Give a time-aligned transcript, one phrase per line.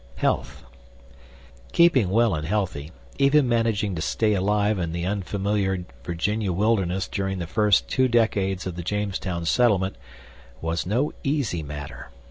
[0.15, 0.63] Health
[1.73, 7.37] Keeping well and healthy, even managing to stay alive in the unfamiliar Virginia wilderness during
[7.37, 9.97] the first two decades of the Jamestown settlement,
[10.59, 12.09] was no easy matter.